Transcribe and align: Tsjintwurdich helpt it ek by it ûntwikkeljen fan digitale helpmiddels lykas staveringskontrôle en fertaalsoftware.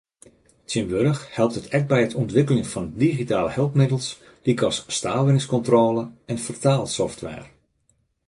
Tsjintwurdich 0.67 1.19
helpt 1.35 1.57
it 1.61 1.67
ek 1.77 1.85
by 1.91 1.97
it 2.05 2.17
ûntwikkeljen 2.21 2.71
fan 2.73 2.87
digitale 3.03 3.51
helpmiddels 3.57 4.07
lykas 4.45 4.77
staveringskontrôle 4.97 6.03
en 6.31 6.43
fertaalsoftware. 6.45 7.45